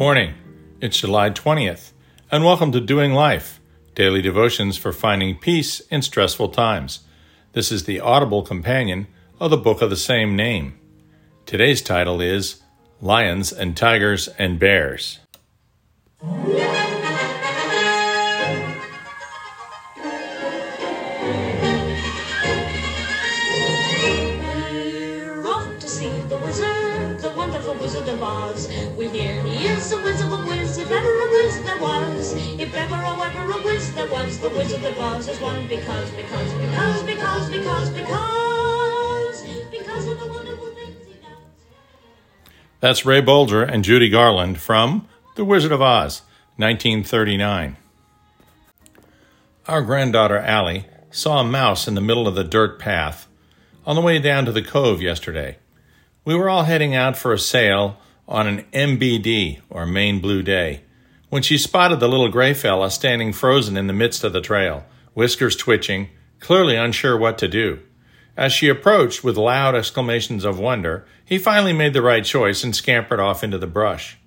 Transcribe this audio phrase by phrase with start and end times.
[0.00, 0.32] morning.
[0.80, 1.92] It's July 20th,
[2.32, 3.60] and welcome to Doing Life,
[3.94, 7.00] daily devotions for finding peace in stressful times.
[7.52, 9.08] This is the audible companion
[9.38, 10.78] of the book of the same name.
[11.44, 12.62] Today's title is
[13.02, 15.18] Lions and Tigers and Bears.
[27.72, 28.68] The Wizard of Oz.
[28.96, 32.32] We hear he is a wizard of whiz, if ever a whiz there was.
[32.58, 36.10] If ever, oh, ever a whiz there was, the Wizard of Oz is one because,
[36.10, 42.50] because, because, because, because, because, because of the wonderful things he does.
[42.80, 45.06] That's Ray Bolger and Judy Garland from
[45.36, 46.22] The Wizard of Oz,
[46.56, 47.76] 1939.
[49.68, 53.28] Our granddaughter Allie saw a mouse in the middle of the dirt path
[53.86, 55.58] on the way down to the cove yesterday.
[56.22, 57.96] We were all heading out for a sail
[58.28, 60.82] on an MBD, or Maine Blue Day,
[61.30, 64.84] when she spotted the little gray fella standing frozen in the midst of the trail,
[65.14, 67.78] whiskers twitching, clearly unsure what to do.
[68.36, 72.76] As she approached with loud exclamations of wonder, he finally made the right choice and
[72.76, 74.18] scampered off into the brush.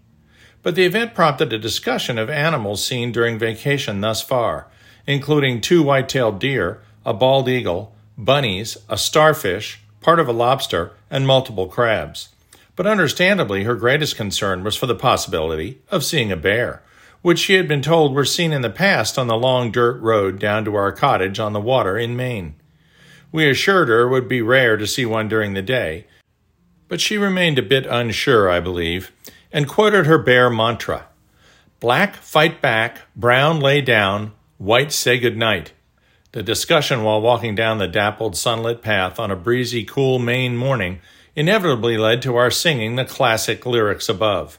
[0.63, 4.67] But the event prompted a discussion of animals seen during vacation thus far,
[5.05, 10.91] including two white tailed deer, a bald eagle, bunnies, a starfish, part of a lobster,
[11.09, 12.29] and multiple crabs.
[12.75, 16.81] But understandably, her greatest concern was for the possibility of seeing a bear,
[17.21, 20.39] which she had been told were seen in the past on the long dirt road
[20.39, 22.55] down to our cottage on the water in Maine.
[23.31, 26.05] We assured her it would be rare to see one during the day,
[26.87, 29.11] but she remained a bit unsure, I believe,
[29.51, 31.07] and quoted her bear mantra
[31.79, 35.73] Black fight back, brown lay down, white say good night.
[36.33, 40.99] The discussion while walking down the dappled sunlit path on a breezy, cool Maine morning
[41.35, 44.57] inevitably led to our singing the classic lyrics above.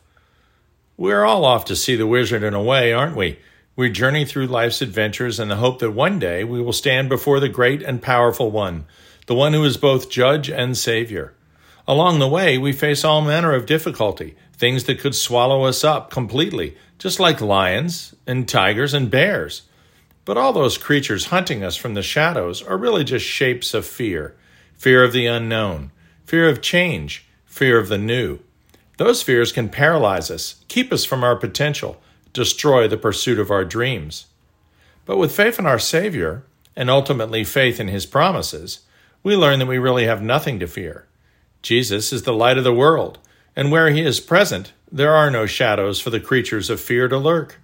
[0.96, 3.40] We're all off to see the wizard in a way, aren't we?
[3.74, 7.40] We journey through life's adventures in the hope that one day we will stand before
[7.40, 8.84] the great and powerful one,
[9.26, 11.34] the one who is both judge and savior.
[11.88, 16.12] Along the way, we face all manner of difficulty, things that could swallow us up
[16.12, 19.62] completely, just like lions and tigers and bears.
[20.24, 24.34] But all those creatures hunting us from the shadows are really just shapes of fear
[24.76, 25.90] fear of the unknown,
[26.26, 28.38] fear of change, fear of the new.
[28.98, 32.02] Those fears can paralyze us, keep us from our potential,
[32.32, 34.26] destroy the pursuit of our dreams.
[35.06, 36.44] But with faith in our Savior,
[36.76, 38.80] and ultimately faith in His promises,
[39.22, 41.06] we learn that we really have nothing to fear.
[41.62, 43.18] Jesus is the light of the world,
[43.56, 47.16] and where He is present, there are no shadows for the creatures of fear to
[47.16, 47.60] lurk.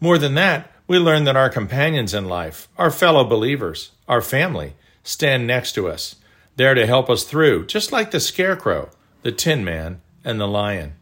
[0.00, 4.74] More than that, we learn that our companions in life, our fellow believers, our family,
[5.02, 6.16] stand next to us,
[6.56, 8.90] there to help us through, just like the scarecrow,
[9.22, 10.94] the tin man, and the lion.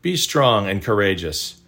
[0.00, 1.60] Be strong and courageous.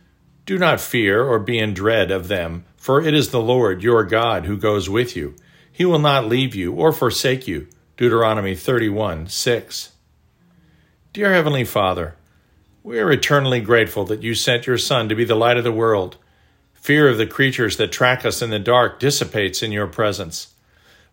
[0.46, 4.04] Do not fear or be in dread of them, for it is the Lord your
[4.04, 5.36] God who goes with you.
[5.70, 7.68] He will not leave you or forsake you.
[7.96, 9.92] Deuteronomy 31 6.
[11.12, 12.16] Dear Heavenly Father,
[12.82, 15.72] we are eternally grateful that you sent your Son to be the light of the
[15.72, 16.18] world.
[16.84, 20.52] Fear of the creatures that track us in the dark dissipates in your presence.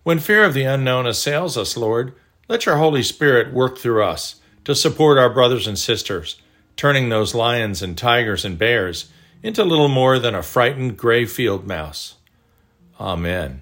[0.03, 2.13] When fear of the unknown assails us, Lord,
[2.49, 6.41] let your Holy Spirit work through us to support our brothers and sisters,
[6.75, 11.65] turning those lions and tigers and bears into little more than a frightened gray field
[11.65, 12.15] mouse.
[12.99, 13.61] Amen.